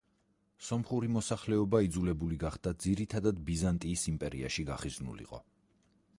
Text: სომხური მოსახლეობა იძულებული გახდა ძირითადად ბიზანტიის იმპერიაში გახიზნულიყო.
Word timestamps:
სომხური 0.67 1.09
მოსახლეობა 1.17 1.81
იძულებული 1.89 2.39
გახდა 2.45 2.75
ძირითადად 2.87 3.45
ბიზანტიის 3.51 4.09
იმპერიაში 4.15 4.67
გახიზნულიყო. 4.73 5.45